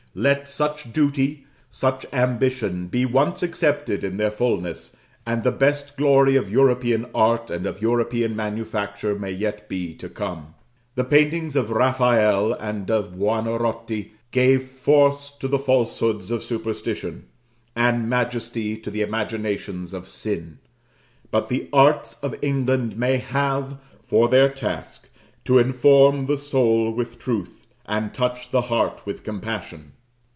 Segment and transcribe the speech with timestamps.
[0.13, 6.35] Let such duty, such ambition, be once accepted in their fulness, and the best glory
[6.35, 10.53] of European art and of European manufacture may yet be to come.
[10.95, 17.23] The paintings of Raphael and of Buonaroti gave force to the falsehoods of superstition,
[17.73, 20.57] and majesty to the imaginations of sin;
[21.31, 25.07] but the arts of England may have, for their task,
[25.45, 29.93] to inform the soul with truth, and touch the heart with compassion.